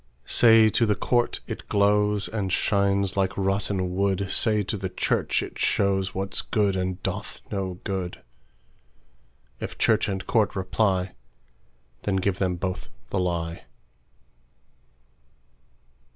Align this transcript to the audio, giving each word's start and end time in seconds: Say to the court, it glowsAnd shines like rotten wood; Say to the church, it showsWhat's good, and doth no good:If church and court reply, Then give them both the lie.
Say 0.25 0.69
to 0.69 0.87
the 0.87 0.95
court, 0.95 1.41
it 1.45 1.67
glowsAnd 1.69 2.49
shines 2.49 3.15
like 3.15 3.37
rotten 3.37 3.93
wood; 3.95 4.31
Say 4.31 4.63
to 4.63 4.75
the 4.75 4.89
church, 4.89 5.43
it 5.43 5.53
showsWhat's 5.57 6.41
good, 6.41 6.75
and 6.75 6.99
doth 7.03 7.43
no 7.51 7.75
good:If 7.83 9.77
church 9.77 10.09
and 10.09 10.25
court 10.25 10.55
reply, 10.55 11.13
Then 12.01 12.15
give 12.15 12.39
them 12.39 12.55
both 12.55 12.89
the 13.11 13.19
lie. 13.19 13.65